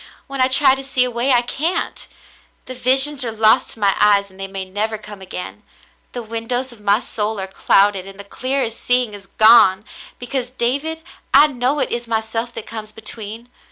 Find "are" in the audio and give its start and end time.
3.23-3.31, 7.39-7.45